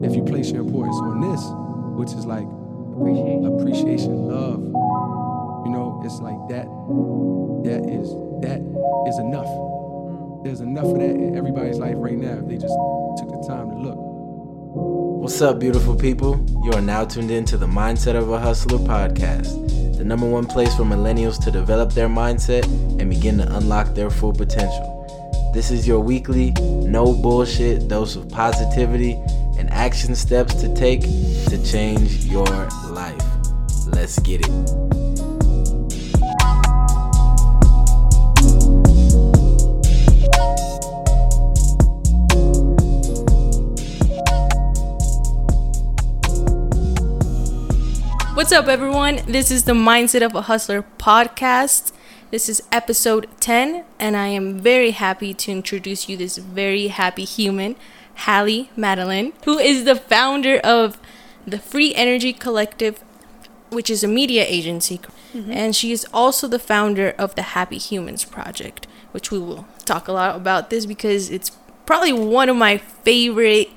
[0.00, 1.42] if you place your importance on this,
[1.98, 2.46] which is like
[2.94, 3.46] Appreciation.
[3.46, 4.60] appreciation, love,
[5.66, 6.66] you know, it's like that.
[7.66, 8.08] That is
[8.42, 8.62] that
[9.08, 9.46] is enough.
[9.46, 10.44] Mm.
[10.44, 12.74] There's enough of that in everybody's life right now if they just
[13.18, 13.98] took the time to look.
[13.98, 16.46] What's up, beautiful people?
[16.62, 20.46] You are now tuned in to the Mindset of a Hustler podcast, the number one
[20.46, 22.62] place for millennials to develop their mindset
[23.00, 24.94] and begin to unlock their full potential.
[25.54, 29.47] This is your weekly, no bullshit dose of positivity and
[29.78, 31.02] action steps to take
[31.46, 32.44] to change your
[32.90, 33.22] life.
[33.86, 34.50] Let's get it.
[48.34, 49.20] What's up, everyone?
[49.28, 51.92] This is the Mindset of a Hustler podcast.
[52.32, 57.24] This is episode 10, and I am very happy to introduce you this very happy
[57.24, 57.76] human,
[58.18, 60.98] Halle Madeleine, who is the founder of
[61.46, 63.02] the Free Energy Collective,
[63.70, 65.00] which is a media agency.
[65.32, 65.52] Mm-hmm.
[65.52, 70.08] And she is also the founder of the Happy Humans Project, which we will talk
[70.08, 71.50] a lot about this because it's
[71.86, 73.70] probably one of my favorite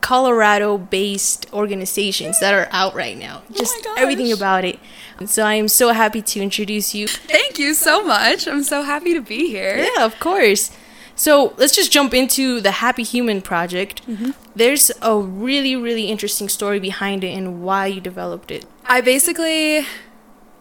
[0.00, 3.42] Colorado based organizations that are out right now.
[3.50, 3.98] Oh Just gosh.
[3.98, 4.78] everything about it.
[5.26, 7.06] So I am so happy to introduce you.
[7.06, 8.48] Thank you so much.
[8.48, 9.76] I'm so happy to be here.
[9.76, 10.70] Yeah, of course.
[11.20, 14.00] So let's just jump into the Happy Human Project.
[14.56, 18.64] There's a really, really interesting story behind it and why you developed it.
[18.86, 19.86] I basically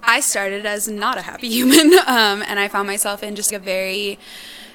[0.04, 3.60] I started as not a happy human um, and I found myself in just a
[3.60, 4.20] very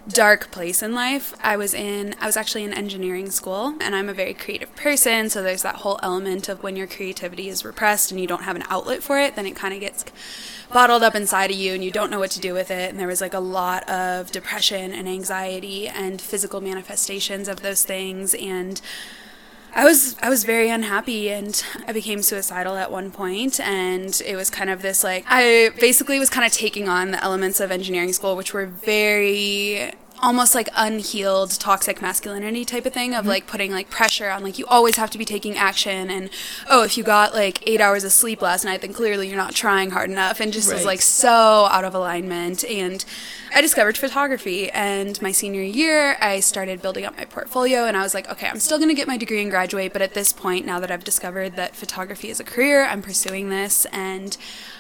[0.08, 1.34] dark place in life.
[1.42, 5.30] I was in I was actually in engineering school and I'm a very creative person,
[5.30, 8.56] so there's that whole element of when your creativity is repressed and you don't have
[8.56, 10.04] an outlet for it, then it kind of gets
[10.72, 12.98] bottled up inside of you and you don't know what to do with it and
[12.98, 18.34] there was like a lot of depression and anxiety and physical manifestations of those things
[18.34, 18.80] and
[19.74, 24.36] I was I was very unhappy and I became suicidal at one point and it
[24.36, 27.72] was kind of this like I basically was kind of taking on the elements of
[27.72, 33.30] engineering school which were very almost like unhealed toxic masculinity type of thing of mm-hmm.
[33.30, 36.30] like putting like pressure on like you always have to be taking action and
[36.70, 39.54] oh if you got like 8 hours of sleep last night then clearly you're not
[39.54, 43.04] trying hard enough and just was like so out of alignment and
[43.56, 48.02] I discovered photography and my senior year I started building up my portfolio and I
[48.02, 50.32] was like okay I'm still going to get my degree and graduate but at this
[50.32, 54.36] point now that I've discovered that photography is a career I'm pursuing this and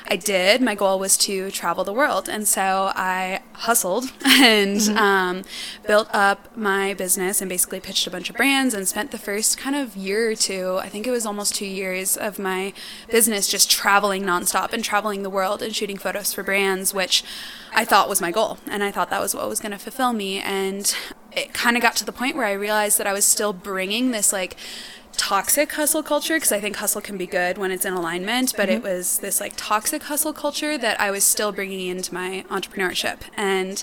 [0.06, 0.60] I did.
[0.60, 5.44] My goal was to travel the world and so I hustled and um,
[5.86, 9.56] built up my business and basically pitched a bunch of brands and spent the first
[9.56, 12.72] kind of year or two I think it was almost two years of my
[13.08, 17.22] business just traveling nonstop and traveling the world and shooting photos for brands which
[17.74, 20.12] I thought was my goal and I thought that was what was going to fulfill
[20.12, 20.94] me and
[21.32, 24.12] it kind of got to the point where I realized that I was still bringing
[24.12, 24.56] this like
[25.16, 28.68] toxic hustle culture because I think hustle can be good when it's in alignment, but
[28.68, 28.88] it mm-hmm.
[28.88, 33.82] was this like toxic hustle culture that I was still bringing into my entrepreneurship and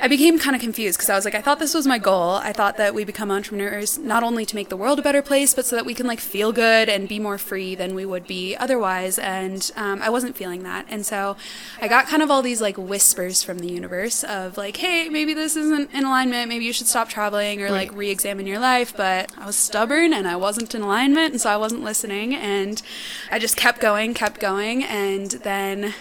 [0.00, 2.32] I became kind of confused because I was like, I thought this was my goal.
[2.34, 5.54] I thought that we become entrepreneurs not only to make the world a better place,
[5.54, 8.26] but so that we can like feel good and be more free than we would
[8.26, 9.18] be otherwise.
[9.18, 10.84] And um, I wasn't feeling that.
[10.88, 11.36] And so
[11.80, 15.32] I got kind of all these like whispers from the universe of like, hey, maybe
[15.32, 16.48] this isn't in alignment.
[16.48, 18.94] Maybe you should stop traveling or like re examine your life.
[18.96, 21.32] But I was stubborn and I wasn't in alignment.
[21.32, 22.34] And so I wasn't listening.
[22.34, 22.82] And
[23.30, 24.82] I just kept going, kept going.
[24.82, 25.94] And then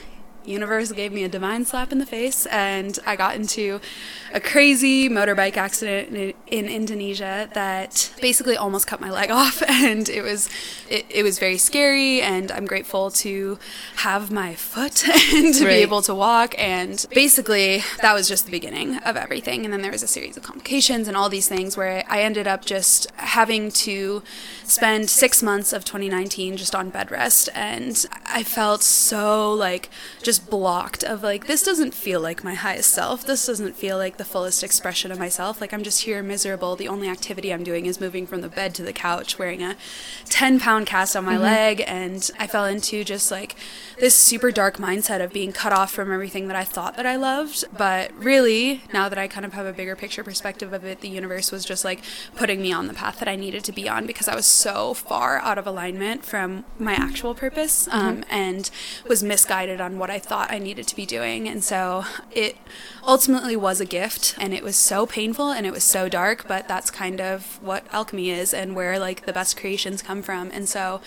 [0.45, 3.79] universe gave me a divine slap in the face and i got into
[4.33, 10.09] a crazy motorbike accident in, in indonesia that basically almost cut my leg off and
[10.09, 10.49] it was
[10.89, 13.57] it, it was very scary and i'm grateful to
[13.97, 15.77] have my foot and to Right.
[15.77, 19.81] be able to walk and basically that was just the beginning of everything and then
[19.81, 23.09] there was a series of complications and all these things where i ended up just
[23.15, 24.21] having to
[24.63, 29.89] spend six months of 2019 just on bed rest and i felt so like
[30.21, 33.25] just blocked of like this doesn't feel like my highest self.
[33.25, 35.61] This doesn't feel like the fullest expression of myself.
[35.61, 36.75] Like i'm just here miserable.
[36.75, 39.75] The only activity i'm doing is moving from the bed to the couch wearing a
[40.25, 41.83] 10 pound cast on my leg.
[41.87, 43.55] And i fell into just like
[43.99, 47.15] this super dark mindset of being cut off from everything that i thought that i
[47.15, 47.65] loved.
[47.75, 51.09] But really now that i kind of have a bigger picture perspective of it the
[51.09, 52.01] universe was just like
[52.35, 54.93] putting me on the path that i needed to be on because i was so
[54.93, 57.87] far out of alignment from my actual purpose.
[57.91, 58.69] Um, and
[59.07, 62.57] was misguided on what i thought i needed to be doing and so it
[63.05, 66.67] ultimately was a gift and it was so painful and it was so dark but
[66.67, 70.67] that's kind of what alchemy is and where like the best creations come from and
[70.69, 71.01] so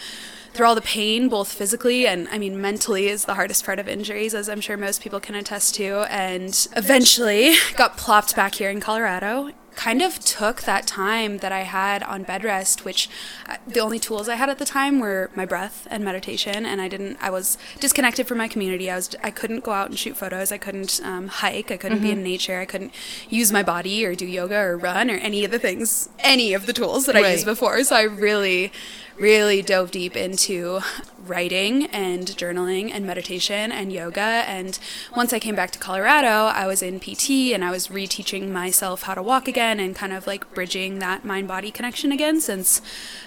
[0.57, 3.89] through all the pain, both physically and I mean mentally is the hardest part of
[3.89, 6.11] injuries, as I'm sure most people can attest to.
[6.11, 9.53] And eventually got plopped back here in Colorado.
[9.77, 13.09] Kind of took that time that I had on bed rest, which
[13.47, 16.81] uh, the only tools I had at the time were my breath and meditation, and
[16.81, 17.19] I didn't.
[17.21, 18.91] I was disconnected from my community.
[18.91, 19.15] I was.
[19.23, 20.51] I couldn't go out and shoot photos.
[20.51, 21.71] I couldn't um, hike.
[21.71, 22.59] I couldn't be in nature.
[22.59, 22.93] I couldn't
[23.29, 26.67] use my body or do yoga or run or any of the things, any of
[26.67, 27.33] the tools that I Right.
[27.33, 27.83] used before.
[27.85, 28.73] So I really,
[29.19, 30.81] really dove deep into
[31.19, 34.21] writing and journaling and meditation and yoga.
[34.21, 34.79] And
[35.17, 39.03] once I came back to Colorado, I was in PT and I was reteaching myself
[39.03, 42.83] how to walk again and kind of like bridging that mind body connection again since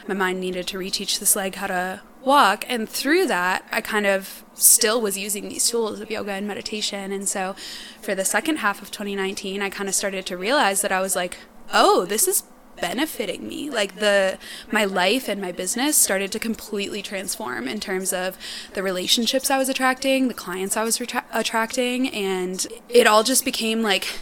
[0.07, 2.65] my mind needed to reteach this leg how to walk.
[2.68, 7.12] And through that, I kind of still was using these tools of yoga and meditation.
[7.12, 7.56] And so
[8.01, 11.15] for the second half of 2019, I kind of started to realize that I was
[11.15, 11.38] like,
[11.74, 12.44] oh, this is
[12.81, 13.70] benefiting me.
[13.70, 14.38] Like the
[14.72, 18.38] my life and my business started to completely transform in terms of
[18.74, 23.46] the relationships i was attracting the clients i was retra- attracting and it all just
[23.46, 24.20] became like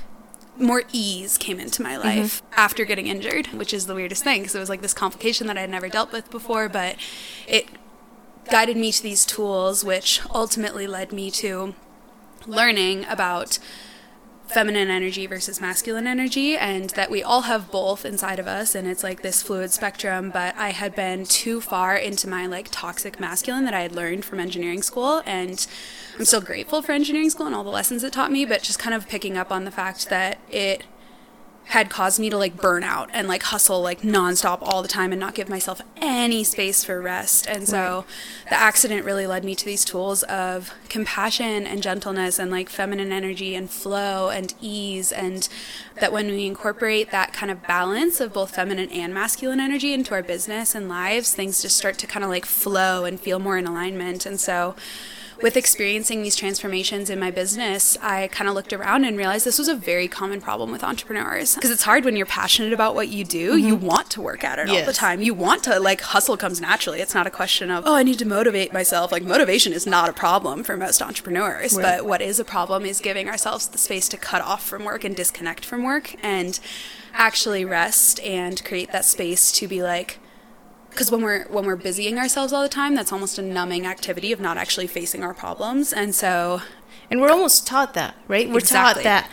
[0.58, 2.22] more ease came into my mm-hmm.
[2.22, 5.48] life after getting injured which is the weirdest thing because it was like this complication
[5.48, 6.96] that i had never dealt with before but
[7.48, 7.68] it
[8.50, 11.76] guided me to these tools which ultimately led me to
[12.46, 13.60] learning about
[14.50, 18.88] feminine energy versus masculine energy and that we all have both inside of us and
[18.88, 23.20] it's like this fluid spectrum but i had been too far into my like toxic
[23.20, 25.68] masculine that i had learned from engineering school and
[26.18, 28.80] i'm still grateful for engineering school and all the lessons it taught me but just
[28.80, 30.84] kind of picking up on the fact that it
[31.70, 35.12] had caused me to like burn out and like hustle like nonstop all the time
[35.12, 37.46] and not give myself any space for rest.
[37.46, 38.06] And so
[38.46, 43.12] the accident really led me to these tools of compassion and gentleness and like feminine
[43.12, 45.12] energy and flow and ease.
[45.12, 45.50] And
[46.00, 50.14] that when we incorporate that kind of balance of both feminine and masculine energy into
[50.14, 53.58] our business and lives, things just start to kind of like flow and feel more
[53.58, 54.26] in alignment.
[54.26, 54.76] And so
[55.42, 59.60] with experiencing these transformations in my business, I kind of looked around and realized this
[59.60, 61.56] was a very common problem with entrepreneurs.
[61.56, 63.86] Because it's hard when you're passionate about what you do, you mm-hmm.
[63.86, 65.22] want to work at it all the time.
[65.22, 67.02] You want to, like, hustle comes naturally.
[67.02, 69.12] It's not a question of, oh, I need to motivate myself.
[69.12, 71.76] Like, motivation is not a problem for most entrepreneurs.
[71.76, 75.04] But what is a problem is giving ourselves the space to cut off from work
[75.04, 76.60] and disconnect from work and
[77.14, 80.20] actually rest and create that space to be like,
[80.98, 84.32] because when we're when we're busying ourselves all the time that's almost a numbing activity
[84.32, 86.60] of not actually facing our problems and so
[87.12, 88.50] And we're almost taught that, right?
[88.50, 89.04] We're Exactly.
[89.04, 89.30] taught that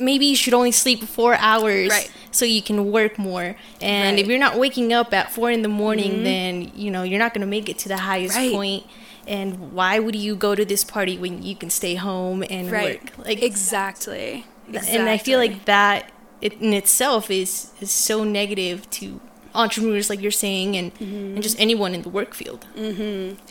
[0.00, 2.10] maybe you should only sleep four hours Right.
[2.30, 3.54] so you can work more.
[3.82, 4.18] And Right.
[4.22, 6.24] if you're not waking up at four in the morning, mm-hmm.
[6.24, 8.52] then you know you're not gonna make it to the highest Right.
[8.52, 8.84] point.
[9.26, 13.02] And why would you go to this party when you can stay home and right
[13.02, 13.26] work?
[13.26, 14.46] Like exactly.
[14.72, 16.10] and I feel like that
[16.40, 19.20] it, in itself is is so negative to
[19.54, 21.34] entrepreneurs, like you're saying, and Mm-hmm.
[21.34, 22.66] and just anyone in the work field.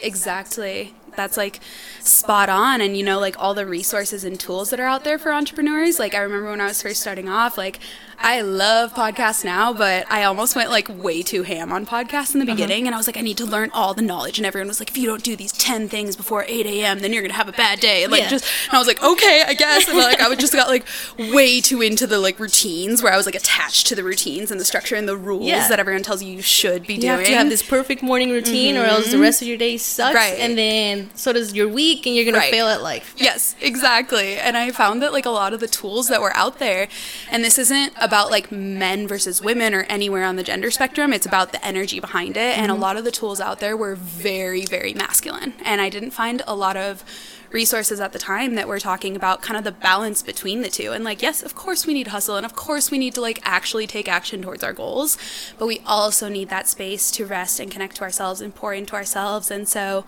[0.01, 0.93] Exactly.
[1.17, 1.59] That's like
[1.99, 2.79] spot on.
[2.79, 5.99] And you know, like all the resources and tools that are out there for entrepreneurs.
[5.99, 7.79] Like I remember when I was first starting off, like
[8.19, 12.39] I love podcasts now, but I almost went like way too ham on podcasts in
[12.39, 12.87] the beginning.
[12.87, 14.39] And I was like, I need to learn all the knowledge.
[14.39, 17.13] And everyone was like, if you don't do these 10 things before 8 a.m., then
[17.13, 18.03] you're going to have a bad day.
[18.03, 18.29] And, like Yeah.
[18.29, 19.87] just, and I was like, okay, I guess.
[19.87, 20.85] And like I would just got like
[21.19, 24.59] way too into the like routines where I was like attached to the routines and
[24.59, 25.67] the structure and the rules Yeah.
[25.67, 27.11] that everyone tells you you should be You doing.
[27.11, 29.77] You have to have this perfect morning routine, or else the rest of your day
[29.77, 30.15] sucks, Mm-hmm.
[30.17, 30.39] Right.
[30.39, 32.51] and then so does your week, and you're gonna Right.
[32.51, 33.13] fail at life.
[33.17, 34.37] Yes, exactly.
[34.37, 36.87] And I found that like a lot of the tools that were out there,
[37.29, 41.25] and this isn't about like men versus women or anywhere on the gender spectrum, it's
[41.25, 42.57] about the energy behind it.
[42.57, 42.81] And a mm-hmm.
[42.81, 45.53] lot of the tools out there were very, very masculine.
[45.63, 47.03] And I didn't find a lot of
[47.51, 50.91] resources at the time that were talking about kind of the balance between the two.
[50.91, 53.39] And like, yes, of course we need hustle and of course we need to like
[53.43, 55.17] actually take action towards our goals,
[55.57, 58.95] but we also need that space to rest and connect to ourselves and pour into
[58.95, 59.49] ourselves.
[59.49, 60.05] And so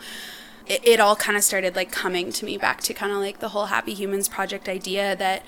[0.69, 3.39] it, it all kind of started like coming to me back to kind of like
[3.39, 5.43] the whole happy humans project idea that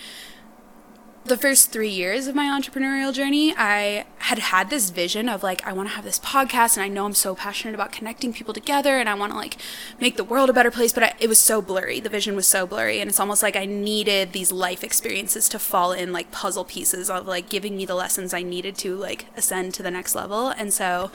[1.24, 5.66] the first three years of my entrepreneurial journey, I had had this vision of like,
[5.68, 8.56] I want to have this podcast and I know I'm so passionate about connecting people
[8.56, 9.58] together and I want to like
[10.00, 12.00] make the world a better place, but I, it was so blurry.
[12.00, 13.00] The vision was so blurry.
[13.00, 17.08] And it's almost like I needed these life experiences to fall in like puzzle pieces
[17.08, 20.50] of like giving me the lessons I needed to like ascend to the next level.
[20.50, 21.12] And so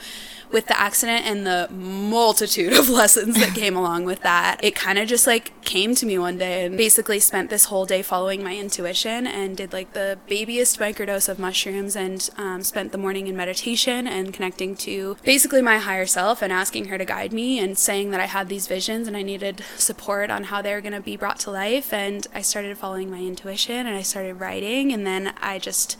[0.51, 4.97] with the accident and the multitude of lessons that came along with that, it kind
[4.97, 8.43] of just like came to me one day and basically spent this whole day following
[8.43, 13.27] my intuition and did like the babyest microdose of mushrooms and um, spent the morning
[13.27, 17.59] in meditation and connecting to basically my higher self and asking her to guide me
[17.59, 20.81] and saying that I had these visions and I needed support on how they were
[20.81, 21.93] going to be brought to life.
[21.93, 25.97] And I started following my intuition and I started writing and then I just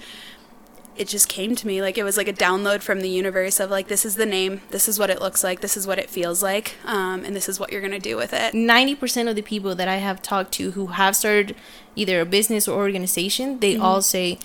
[0.98, 3.70] it just came to me like it was like a download from the universe of
[3.70, 6.10] like this is the name this is what it looks like this is what it
[6.10, 9.42] feels like um, and this is what you're gonna do with it 90% of the
[9.42, 11.56] people that I have talked to who have started
[11.96, 13.84] either a business or organization, they Mm-hmm.
[13.84, 14.40] all say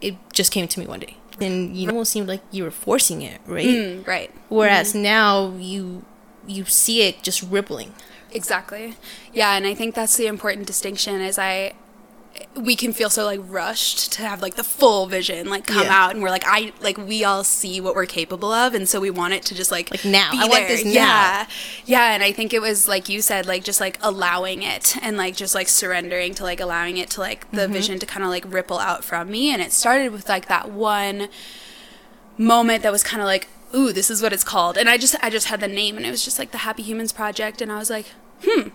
[0.00, 1.16] it just came to me one day.
[1.40, 3.66] And you almost seemed like you were forcing it, right?
[3.66, 4.30] Mm, right.
[4.48, 6.04] Whereas now you
[6.46, 7.94] you see it just rippling.
[8.32, 8.94] Exactly.
[9.32, 11.74] Yeah, and I think that's the important distinction is I
[12.54, 16.04] we can feel so like rushed to have like the full vision like come Yeah.
[16.04, 19.00] out and we're like I like we all see what we're capable of and so
[19.00, 20.30] we want it to just like Like now.
[20.32, 20.90] be I want this now.
[20.92, 21.46] Yeah.
[21.84, 25.16] Yeah, and I think it was like you said like just like allowing it and
[25.16, 27.56] like just like surrendering to like allowing it to like Mm-hmm.
[27.56, 30.46] the vision to kind of like ripple out from me and it started with like
[30.48, 31.28] that one
[32.36, 35.14] moment that was kind of like ooh this is what it's called and i just
[35.22, 37.70] i just had the name and it was just like the happy humans project and
[37.72, 38.06] i was like
[38.44, 38.68] hmm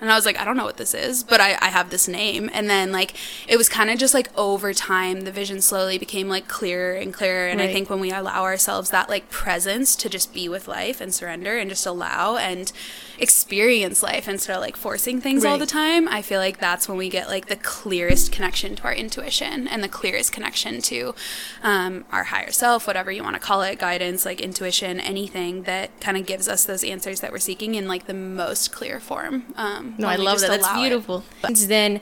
[0.00, 2.08] and I was like, I don't know what this is, but I, I have this
[2.08, 2.48] name.
[2.52, 3.14] And then, like,
[3.46, 7.12] it was kind of just like over time, the vision slowly became like clearer and
[7.12, 7.48] clearer.
[7.48, 11.00] And I think when we allow ourselves that like presence to just be with life
[11.00, 12.72] and surrender and just allow and
[13.20, 16.96] experience life instead of like forcing things all the time, I feel like that's when
[16.98, 21.14] we get like the clearest connection to our intuition and the clearest connection to
[21.62, 26.00] um, our higher self, whatever you want to call it, guidance, like intuition, anything that
[26.00, 29.44] kind of gives us those answers that we're seeking in like the most clear form.
[29.56, 30.48] Um, No, I love that.
[30.48, 30.88] That's allow it.
[30.88, 31.24] beautiful.
[31.44, 32.00] Since then,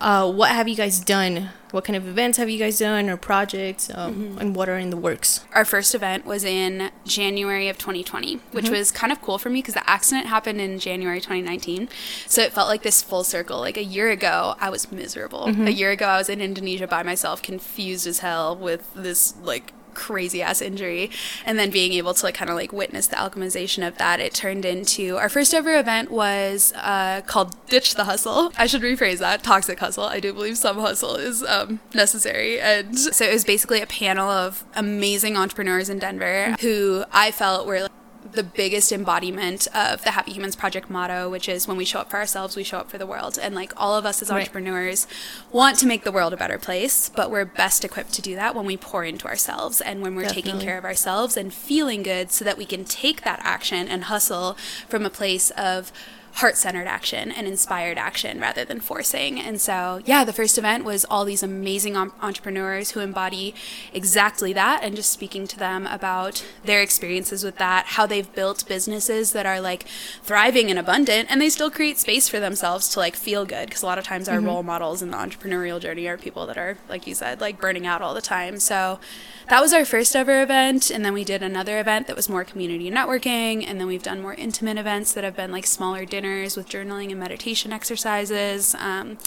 [0.00, 1.50] uh, what have you guys done?
[1.72, 3.90] What kind of events have you guys done or projects?
[3.94, 4.38] Um, Mm-hmm.
[4.40, 5.44] And what are in the works?
[5.54, 8.74] Our first event was in January of 2020, which Mm-hmm.
[8.74, 11.88] was kind of cool for me because the accident happened in January 2019.
[12.26, 13.60] So it felt like this full circle.
[13.60, 15.46] Like a year ago, I was miserable.
[15.46, 15.66] Mm-hmm.
[15.68, 19.72] A year ago, I was in Indonesia by myself, confused as hell with this like
[19.90, 21.10] crazy ass injury.
[21.44, 24.34] And then being able to like kind of like witness the alchemization of that it
[24.34, 28.52] turned into our first ever event was uh, called ditch the hustle.
[28.56, 30.04] I should rephrase that toxic hustle.
[30.04, 32.60] I do believe some hustle is um, necessary.
[32.60, 37.66] And so it was basically a panel of amazing entrepreneurs in denver who i felt
[37.66, 37.90] were like,
[38.32, 42.10] the biggest embodiment of the Happy Humans Project motto, which is when we show up
[42.10, 43.38] for ourselves, we show up for the world.
[43.40, 44.40] And like all of us as Right.
[44.40, 45.06] entrepreneurs
[45.50, 48.54] want to make the world a better place, but we're best equipped to do that
[48.54, 52.30] when we pour into ourselves and when we're taking care of ourselves and feeling good
[52.30, 54.56] so that we can take that action and hustle
[54.88, 55.92] from a place of
[56.34, 59.40] heart centered action and inspired action rather than forcing.
[59.40, 63.54] And so, yeah, the first event was all these amazing entrepreneurs who embody
[63.92, 68.66] exactly that and just speaking to them about their experiences with that, how they've built
[68.68, 69.86] businesses that are like
[70.22, 73.68] thriving and abundant and they still create space for themselves to like feel good.
[73.68, 74.46] Because a lot of times our mm-hmm.
[74.46, 77.86] role models in the entrepreneurial journey are people that are, like you said, like burning
[77.86, 78.58] out all the time.
[78.58, 79.00] So,
[79.50, 82.44] that was our first ever event and then we did another event that was more
[82.44, 86.56] community networking and then we've done more intimate events that have been like smaller dinners
[86.56, 88.76] with journaling and meditation exercises.
[88.76, 89.18] Um,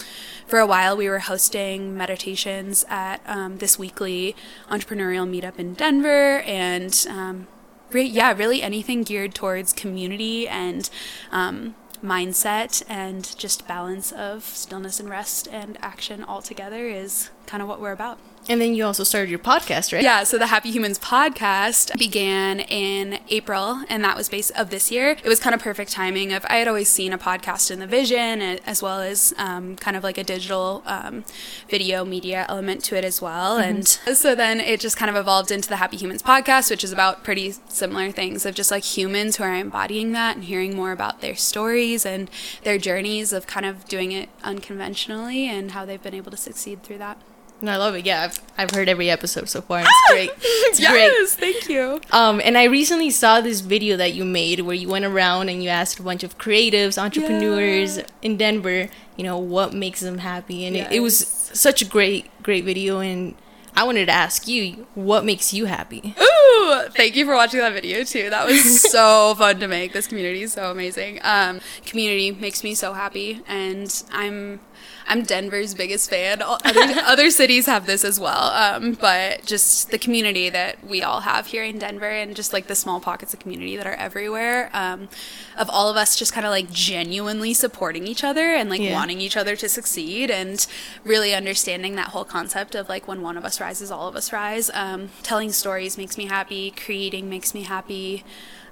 [0.47, 4.33] for a while we were hosting meditations at um, this weekly
[4.69, 7.47] entrepreneurial meetup in denver and um,
[7.91, 10.89] re- yeah really anything geared towards community and
[11.33, 17.61] um, mindset and just balance of stillness and rest and action all together is kind
[17.61, 18.19] of what we're about
[18.49, 20.03] And then you also started your podcast, right?
[20.03, 24.91] yeah, so the Happy Humans podcast began in April, and that was based of this
[24.91, 25.11] year.
[25.11, 26.33] It was kind of perfect timing.
[26.33, 29.95] Of I had always seen a podcast in the vision, as well as um, kind
[29.95, 31.23] of like a digital um,
[31.69, 33.57] video media element to it as well.
[33.57, 36.91] And so then it just kind of evolved into the Happy Humans podcast, which is
[36.91, 40.91] about pretty similar things of just like humans who are embodying that and hearing more
[40.91, 42.29] about their stories and
[42.63, 46.83] their journeys of kind of doing it unconventionally and how they've been able to succeed
[46.83, 47.17] through that.
[47.63, 48.05] No, I love it.
[48.05, 49.79] Yeah, I've, I've heard every episode so far.
[49.81, 50.31] It's great.
[50.41, 51.29] It's great.
[51.29, 52.01] thank you.
[52.11, 55.63] Um, and I recently saw this video that you made where you went around and
[55.63, 58.03] you asked a bunch of creatives, entrepreneurs Yeah.
[58.21, 60.65] in Denver, you know, what makes them happy.
[60.65, 62.99] And it, it was such a great, great video.
[62.99, 63.33] And
[63.75, 66.13] I wanted to ask you, what makes you happy?
[66.21, 68.29] Ooh, thank you for watching that video too.
[68.29, 69.93] That was so fun to make.
[69.93, 71.19] This community is so amazing.
[71.23, 74.59] Um, community makes me so happy, and I'm
[75.07, 76.41] I'm Denver's biggest fan.
[76.41, 81.01] All- Other, other cities have this as well, um, but just the community that we
[81.03, 83.93] all have here in Denver, and just like the small pockets of community that are
[83.95, 85.09] everywhere, um,
[85.57, 88.93] of all of us just kind of like genuinely supporting each other and like Yeah.
[88.93, 90.65] wanting each other to succeed, and
[91.03, 94.31] really understanding that whole concept of like when one of us rises, all of us
[94.31, 94.69] rise.
[94.73, 96.71] Um, telling stories makes me happy.
[96.71, 98.23] Creating makes me happy.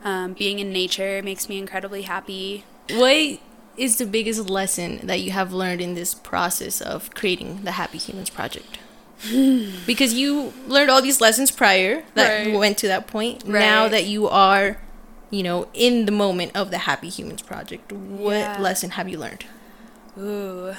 [0.04, 2.64] Um, being in nature makes me incredibly happy.
[2.90, 3.40] What
[3.78, 7.98] is the biggest lesson that you have learned in this process of creating the Happy
[7.98, 8.78] Humans Project?
[9.24, 9.70] Hmm.
[9.86, 12.56] because you learned all these lessons prior that Right.
[12.58, 13.48] went to that point.
[13.48, 14.78] Now that you are,
[15.30, 18.60] you know, in the moment of the Happy Humans Project, what Yeah.
[18.60, 19.46] lesson have you learned?
[20.18, 20.74] Ooh.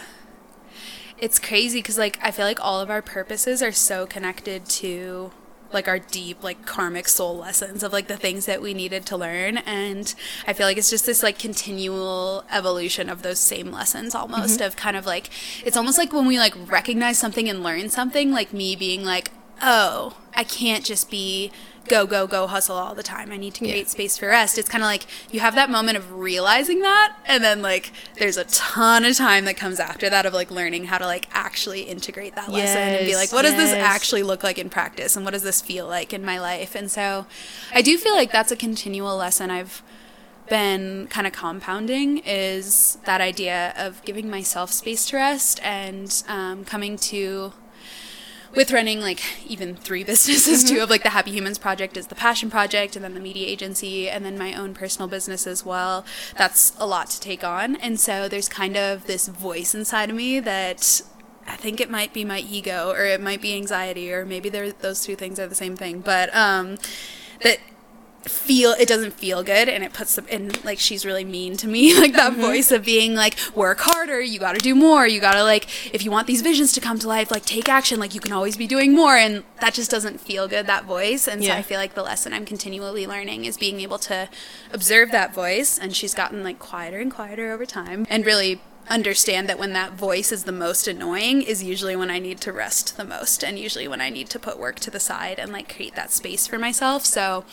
[1.19, 5.31] It's crazy because, like, I feel like all of our purposes are so connected to,
[5.75, 9.17] like our deep like karmic soul lessons of like the things that we needed to
[9.17, 9.59] learn.
[9.59, 10.15] And
[10.47, 14.67] i feel like it's just this like continual evolution of those same lessons almost mm-hmm.
[14.67, 15.31] of kind of like
[15.65, 19.31] it's almost like when we like recognize something and learn something like me being like
[19.61, 21.51] oh i can't just be
[21.89, 23.33] go go go hustle all the time.
[23.33, 24.59] I need to create space for rest.
[24.59, 28.37] It's kind of like you have that moment of realizing that and then like there's
[28.37, 31.83] a ton of time that comes after that of like learning how to like actually
[31.83, 35.25] integrate that lesson and be like what does this actually look like in practice and
[35.25, 36.75] what does this feel like in my life?
[36.75, 37.27] And so
[37.73, 39.83] i do feel like that's a continual lesson i've
[40.49, 46.65] been kind of compounding is that idea of giving myself space to rest and um,
[46.65, 47.53] coming to
[48.55, 52.15] with running like even three businesses too of like the happy humans project is the
[52.15, 56.05] passion project and then the media agency and then my own personal business as well.
[56.37, 57.77] That's a lot to take on.
[57.77, 61.01] And so there's kind of this voice inside of me that
[61.47, 65.05] I think it might be my ego or it might be anxiety or maybe those
[65.05, 66.01] two things are the same thing.
[66.01, 66.77] But um
[67.43, 67.59] that
[68.25, 71.67] feel it doesn't feel good and it puts them in like she's really mean to
[71.67, 72.41] me like that mm-hmm.
[72.41, 75.67] voice of being like work harder you got to do more you got to like
[75.95, 78.33] if you want these visions to come to life like take action like you can
[78.33, 81.63] always be doing more and that just doesn't feel good that voice and so i
[81.63, 84.29] feel like the lesson i'm continually learning is being able to
[84.73, 89.49] observe that voice and she's gotten like quieter and quieter over time and really understand
[89.49, 92.97] that when that voice is the most annoying is usually when I need to rest
[92.97, 95.75] the most and usually when I need to put work to the side and like
[95.75, 97.05] create that space for myself.
[97.05, 97.45] So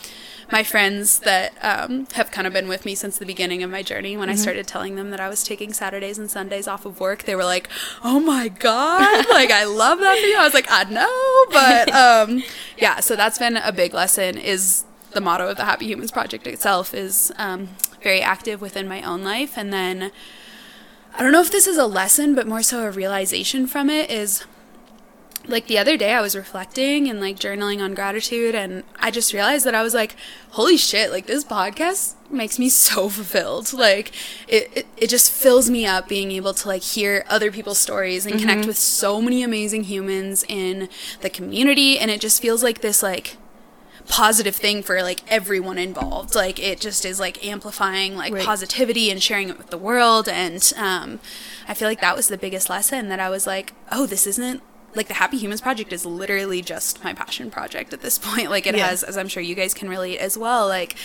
[0.52, 3.82] my friends that um, have kind of been with me since the beginning of my
[3.82, 6.98] journey, when I started telling them that I was taking Saturdays and Sundays off of
[6.98, 7.68] work, they were like,
[8.02, 11.94] "Oh my god, like I love that for you." I was like, "I know," but
[11.94, 12.42] um,
[12.76, 13.00] yeah.
[13.00, 14.38] So that's been a big lesson.
[14.38, 17.68] Is the motto of the Happy Humans Project itself is um,
[18.02, 20.10] very active within my own life, and then
[21.14, 24.10] I don't know if this is a lesson, but more so a realization from it
[24.10, 24.44] is
[25.50, 29.32] like the other day I was reflecting and like journaling on gratitude and I just
[29.32, 30.16] realized that I was like,
[30.50, 33.72] holy shit, like this podcast makes me so fulfilled.
[33.72, 34.12] Like
[34.48, 38.24] it, it, it just fills me up being able to like hear other people's stories
[38.26, 40.88] and connect with so many amazing humans in
[41.20, 43.36] the community and it just feels like this like
[44.08, 48.44] positive thing for like everyone involved like it just is like amplifying like Right.
[48.44, 51.20] positivity and sharing it with the world and um
[51.68, 54.62] i feel like that was the biggest lesson that i was like oh this isn't
[54.94, 58.66] like the happy humans project is literally just my passion project at this point like
[58.66, 58.86] it Yeah.
[58.88, 60.96] has as i'm sure you guys can relate as well like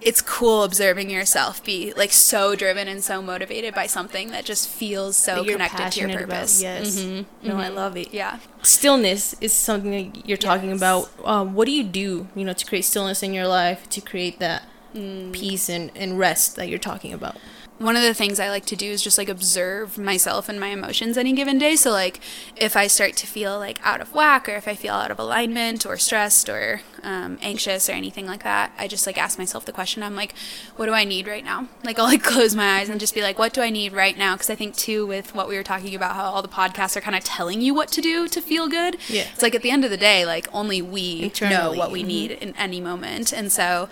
[0.00, 4.68] it's cool observing yourself be like so driven and so motivated by something that just
[4.68, 6.28] feels so connected to your passionate about.
[6.40, 7.00] purpose Yes.
[7.00, 7.48] Mm-hmm.
[7.48, 8.12] No, I love it.
[8.12, 10.78] yeah Stillness is something that you're talking Yes.
[10.78, 11.10] about.
[11.24, 14.38] Um, what do you do, you know, to create stillness in your life, to create
[14.40, 15.32] that Mm.
[15.32, 17.36] peace and, and rest that you're talking about?
[17.78, 20.68] One of the things I like to do is just like observe myself and my
[20.68, 21.74] emotions any given day.
[21.74, 22.20] So like
[22.56, 25.18] if I start to feel like out of whack or if I feel out of
[25.18, 29.64] alignment or stressed or um, anxious or anything like that, I just like ask myself
[29.64, 30.04] the question.
[30.04, 30.34] I'm like,
[30.76, 31.68] what do I need right now?
[31.82, 34.16] Like I'll like close my eyes and just be like, what do I need right
[34.16, 34.34] now?
[34.34, 37.00] Because I think too with what we were talking about, how all the podcasts are
[37.00, 38.98] kind of telling you what to do to feel good.
[39.08, 39.26] Yeah.
[39.32, 42.30] It's like at the end of the day, like only we know what we need
[42.30, 43.32] in any moment.
[43.32, 43.88] And so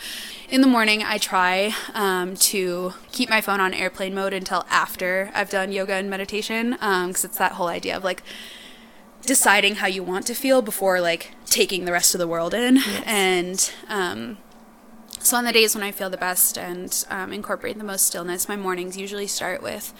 [0.53, 5.31] in the morning, I try um, to keep my phone on airplane mode until after
[5.35, 8.23] I've done yoga and meditation because it's that whole idea of like
[9.27, 12.79] deciding how you want to feel before like taking the rest of the world in.
[13.05, 14.39] And um,
[15.19, 18.49] so on the days when I feel the best and um, incorporate the most stillness,
[18.49, 19.93] my mornings usually start with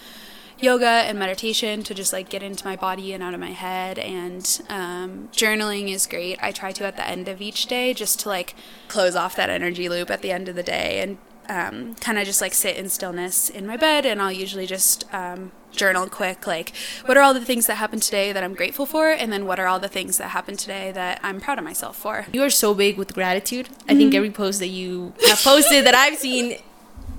[0.59, 3.97] yoga and meditation to just like get into my body and out of my head.
[3.99, 6.37] And um, journaling is great.
[6.41, 8.55] I try to at the end of each day just to like
[8.87, 11.17] close off that energy loop at the end of the day and
[11.49, 15.05] um, kind of just like sit in stillness in my bed and i'll usually just
[15.13, 16.71] um, journal quick like
[17.05, 19.59] what are all the things that happened today that i'm grateful for and then what
[19.59, 22.49] are all the things that happened today that i'm proud of myself for You are
[22.51, 23.69] so big with gratitude.
[23.69, 23.97] I Mm-hmm.
[23.97, 26.57] think every post that you have posted that I've seen,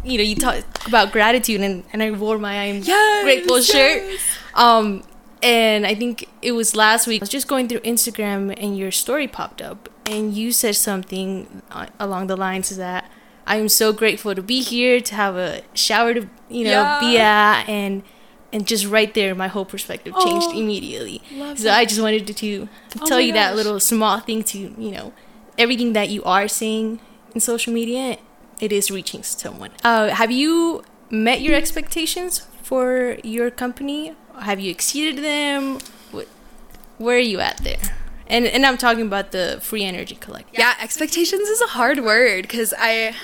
[0.05, 4.03] you know, you talk about gratitude, and, and I wore my I'm Yes, grateful shirt.
[4.55, 5.03] Um,
[5.43, 7.23] and I think it was last week.
[7.23, 11.63] I was just going through Instagram, and your story popped up, and you said something
[11.71, 13.11] uh, along the lines that
[13.47, 17.19] I am so grateful to be here, to have a shower to, you know, be
[17.19, 18.03] at, and
[18.53, 21.21] and just right there, my whole perspective changed Oh, immediately.
[21.57, 21.77] So that.
[21.77, 22.69] I just wanted to, to
[23.01, 25.13] Oh tell my you that little small thing to, you know,
[25.59, 27.01] everything that you are saying
[27.35, 28.17] in social media,
[28.61, 29.71] it is reaching someone.
[29.83, 34.15] Uh, have you met your expectations for your company?
[34.41, 35.81] Have you exceeded them?
[36.15, 36.29] Wh-
[37.01, 37.81] Where are you at there?
[38.29, 40.59] And and I'm talking about the Free Energy Collective.
[40.59, 43.15] yeah expectations is a hard word because i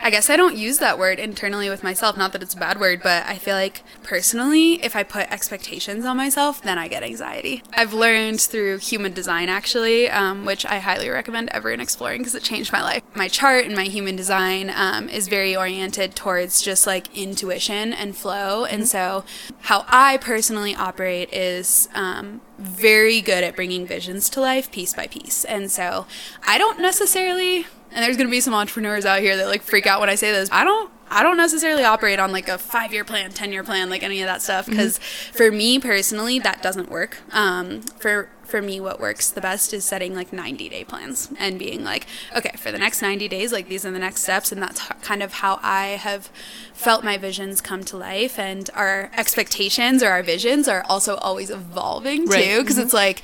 [0.00, 2.16] I guess I don't use that word internally with myself.
[2.16, 6.04] Not that it's a bad word, but I feel like personally, if I put expectations
[6.04, 7.62] on myself, then I get anxiety.
[7.72, 12.42] I've learned through human design actually, um, which I highly recommend everyone exploring because it
[12.42, 13.02] changed my life.
[13.14, 18.16] My chart and my human design um, is very oriented towards just like intuition and
[18.16, 18.64] flow.
[18.64, 19.24] And so,
[19.62, 25.06] how I personally operate is um, very good at bringing visions to life piece by
[25.06, 25.44] piece.
[25.44, 26.06] And so,
[26.46, 29.86] I don't necessarily and there's going to be some entrepreneurs out here that like freak
[29.86, 30.48] out when I say this.
[30.52, 33.90] I don't I don't necessarily operate on like a five year plan, 10 year plan,
[33.90, 34.66] like any of that stuff.
[34.66, 35.36] Because mm-hmm.
[35.36, 37.18] for me personally, that doesn't work.
[37.32, 41.58] Um, for for me, what works the best is setting like 90 day plans and
[41.58, 44.52] being like, okay, for the next 90 days, like these are the next steps.
[44.52, 46.30] And that's kind of how I have
[46.72, 48.38] felt my visions come to life.
[48.38, 52.60] And our expectations or our visions are also always evolving too.
[52.60, 52.82] Because mm-hmm.
[52.82, 53.22] it's like,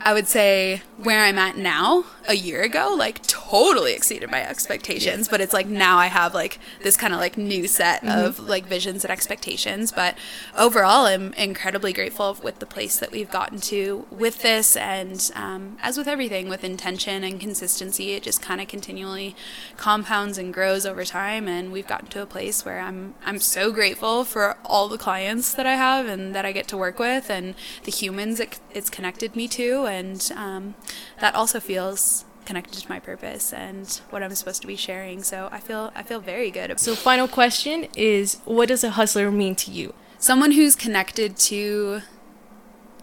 [0.00, 5.28] I would say where I'm at now, a year ago, like totally exceeded my expectations.
[5.28, 8.26] But it's like now I have like this kind of like new set mm-hmm.
[8.26, 9.90] of like visions and expectations.
[9.90, 10.16] But
[10.56, 14.76] overall, I'm incredibly grateful with the place that we've gotten to with this.
[14.76, 19.34] And um, as with everything, with intention and consistency, it just kind of continually
[19.78, 21.48] compounds and grows over time.
[21.48, 25.54] And we've gotten to a place where I'm I'm so grateful for all the clients
[25.54, 28.90] that I have and that I get to work with and the humans it, it's
[28.90, 30.74] connected me to and um,
[31.20, 32.17] that also feels
[32.48, 35.22] connected to my purpose and what I'm supposed to be sharing.
[35.22, 36.80] So I feel I feel very good.
[36.80, 39.92] So final question is what does a hustler mean to you?
[40.18, 42.00] Someone who's connected to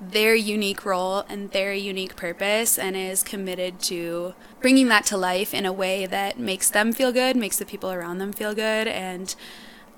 [0.02, 5.54] their unique role and their unique purpose and is committed to bringing that to life
[5.54, 8.88] in a way that makes them feel good, makes the people around them feel good
[8.88, 9.36] and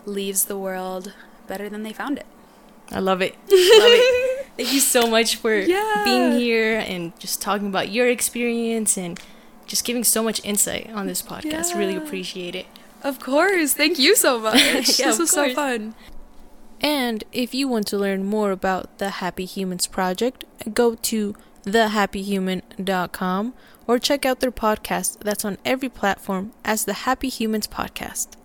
[0.06, 1.14] leaves the world
[1.48, 2.26] better than they found it.
[2.92, 3.34] I love it.
[3.50, 4.48] love it.
[4.58, 6.02] Thank you so much for yeah.
[6.04, 9.20] being here and just talking about your experience and
[9.68, 11.72] just giving so much insight on this podcast.
[11.72, 11.78] Yeah.
[11.78, 12.66] Really appreciate it.
[13.04, 13.74] Of course.
[13.74, 15.00] Thank you so much.
[15.00, 15.94] yeah, this was so fun.
[16.80, 23.54] And if you want to learn more about the Happy Humans Project, go to thehappyhuman.com
[23.88, 28.37] or check out their podcast that's on every platform as the Happy Humans Podcast.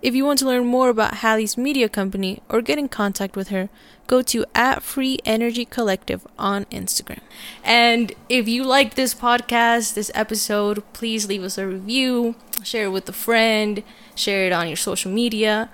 [0.00, 3.48] If you want to learn more about Halle's media company or get in contact with
[3.48, 3.68] her,
[4.06, 7.18] go to at Free Energy Collective on Instagram.
[7.64, 12.90] And if you like this podcast, this episode, please leave us a review, share it
[12.90, 13.82] with a friend,
[14.14, 15.68] share it on your social media.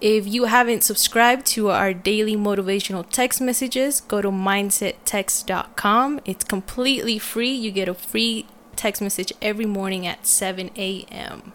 [0.00, 6.20] If you haven't subscribed to our daily motivational text messages, go to mindsettext.com.
[6.24, 7.52] It's completely free.
[7.52, 11.52] You get a free text message every morning at 7 a.m.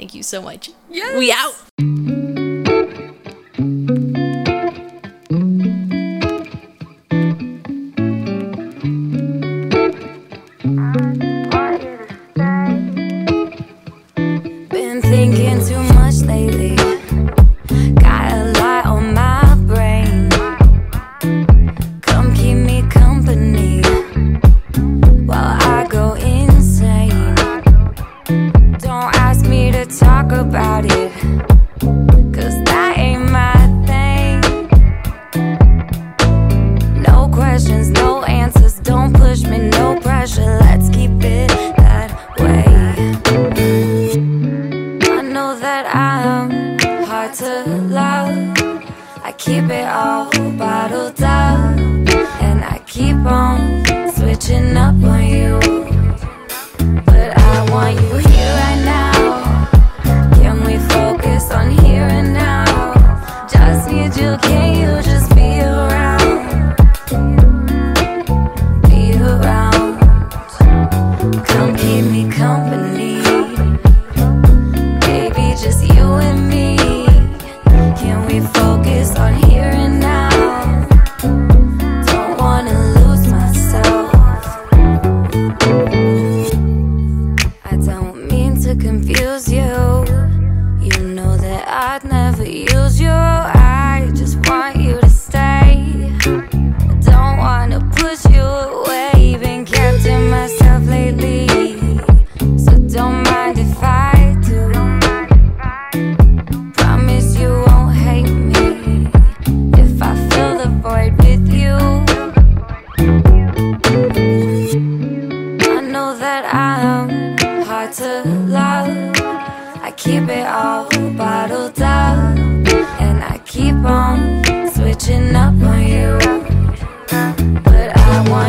[0.00, 0.70] Thank you so much.
[0.88, 1.18] Yes.
[1.18, 2.09] We out.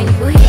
[0.02, 0.41] You